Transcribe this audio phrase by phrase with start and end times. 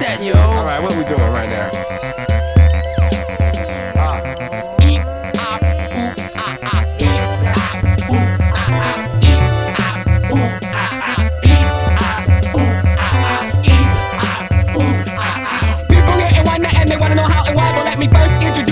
[0.00, 0.34] that, yo.
[0.34, 1.70] All right, what we doing right now?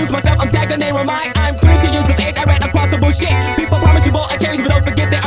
[0.09, 1.07] Myself, I'm Dagger, name of.
[1.07, 1.55] I'm
[1.93, 2.35] use of age.
[2.35, 3.29] I ran across the bullshit.
[3.55, 5.18] People promise you won't change, but don't forget that.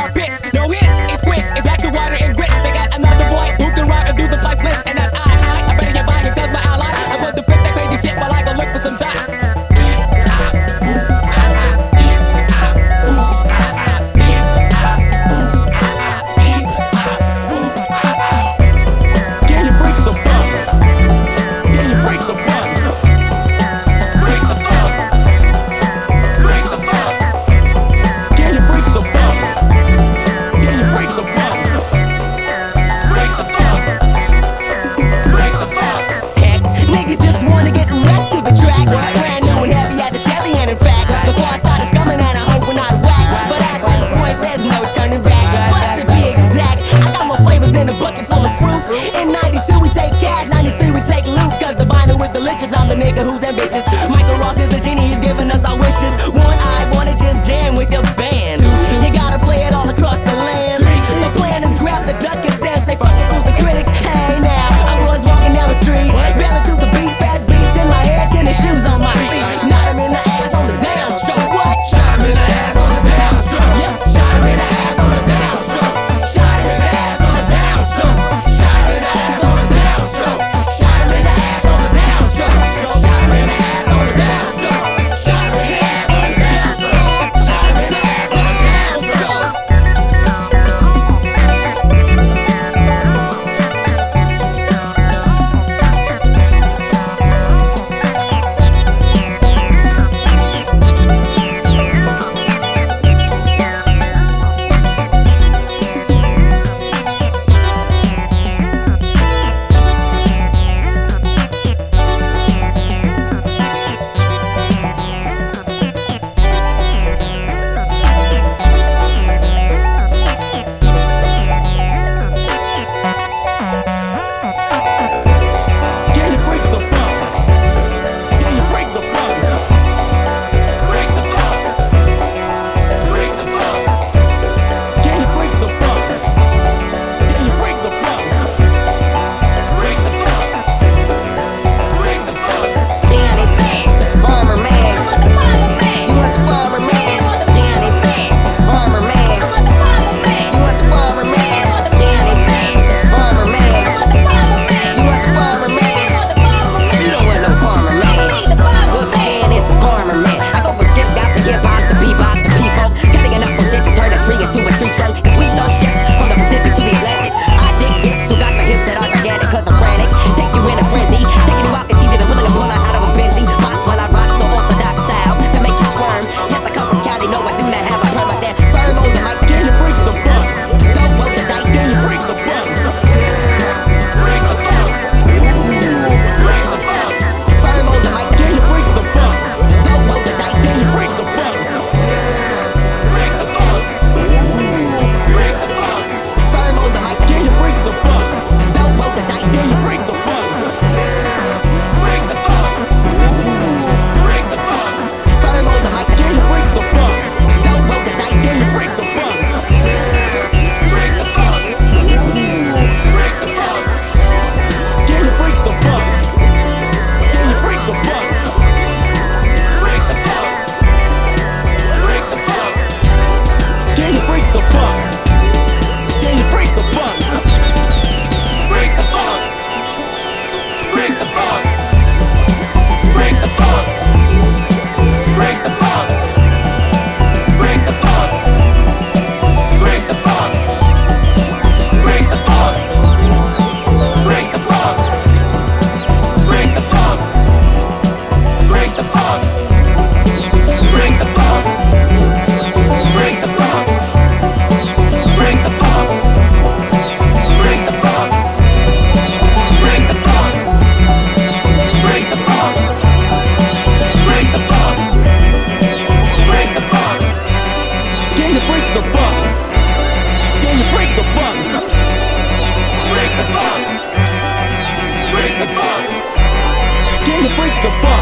[277.49, 278.12] freak the funk